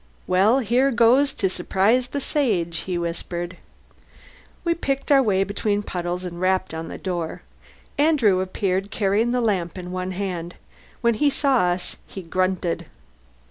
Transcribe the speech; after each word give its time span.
"Well, 0.25 0.57
here 0.61 0.89
goes 0.89 1.31
to 1.33 1.47
surprise 1.47 2.07
the 2.07 2.19
Sage!" 2.19 2.77
he 2.87 2.97
whispered. 2.97 3.57
We 4.63 4.73
picked 4.73 5.11
our 5.11 5.21
way 5.21 5.43
between 5.43 5.83
puddles 5.83 6.25
and 6.25 6.41
rapped 6.41 6.73
on 6.73 6.87
the 6.87 6.97
door. 6.97 7.43
Andrew 7.99 8.39
appeared, 8.39 8.89
carrying 8.89 9.29
the 9.29 9.41
lamp 9.41 9.77
in 9.77 9.91
one 9.91 10.13
hand. 10.13 10.55
When 11.01 11.13
he 11.13 11.29
saw 11.29 11.57
us 11.65 11.97
he 12.07 12.23
grunted. 12.23 12.87